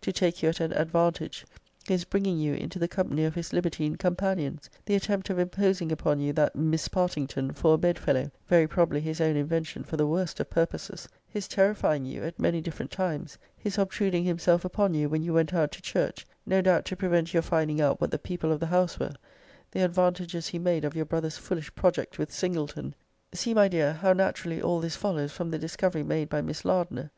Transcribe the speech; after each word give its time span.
to 0.00 0.12
take 0.12 0.42
you 0.42 0.48
>>> 0.48 0.48
at 0.48 0.58
an 0.58 0.72
advantage 0.72 1.46
his 1.86 2.04
bringing 2.04 2.36
you 2.40 2.52
into 2.52 2.80
the 2.80 2.88
com 2.88 3.10
pany 3.10 3.24
of 3.24 3.36
his 3.36 3.52
libertine 3.52 3.94
companions 3.94 4.68
the 4.86 4.96
attempt 4.96 5.30
of 5.30 5.38
imposing 5.38 5.92
upon 5.92 6.18
you 6.18 6.32
that 6.32 6.56
Miss 6.56 6.88
Partington 6.88 7.52
for 7.52 7.74
a 7.74 7.78
bedfellow, 7.78 8.28
very 8.48 8.66
probably 8.66 9.00
his 9.00 9.20
own 9.20 9.36
invention 9.36 9.84
for 9.84 9.96
the 9.96 10.04
worst 10.08 10.40
of 10.40 10.50
purposes 10.50 11.08
his 11.28 11.46
terrifying 11.46 12.04
you 12.04 12.24
at 12.24 12.40
many 12.40 12.60
different 12.60 12.90
times 12.90 13.38
his 13.56 13.78
obtruding 13.78 14.24
himself 14.24 14.64
upon 14.64 14.94
you 14.94 15.08
when 15.08 15.22
you 15.22 15.32
went 15.32 15.54
out 15.54 15.70
to 15.70 15.80
church; 15.80 16.26
no 16.44 16.60
doubt 16.60 16.84
to 16.86 16.96
prevent 16.96 17.32
your 17.32 17.44
finding 17.44 17.80
out 17.80 18.00
what 18.00 18.10
the 18.10 18.18
people 18.18 18.50
of 18.50 18.58
the 18.58 18.66
house 18.66 18.98
were 18.98 19.14
the 19.70 19.84
advantages 19.84 20.48
he 20.48 20.58
made 20.58 20.84
of 20.84 20.96
your 20.96 21.04
brother's 21.06 21.38
foolish 21.38 21.72
project 21.76 22.18
with 22.18 22.32
Singleton. 22.32 22.96
See, 23.32 23.54
my 23.54 23.68
dear, 23.68 23.92
how 23.92 24.12
naturally 24.12 24.60
all 24.60 24.80
this 24.80 24.96
follows 24.96 25.30
from 25.30 25.50
>>> 25.50 25.50
the 25.52 25.56
discovery 25.60 26.02
made 26.02 26.28
by 26.28 26.42
Miss 26.42 26.64
Lardner. 26.64 27.12